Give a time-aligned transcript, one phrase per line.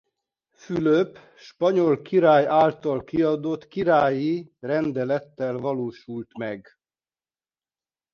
[0.51, 6.77] Fülöp spanyol király által kiadott királyi rendelettel valósult meg.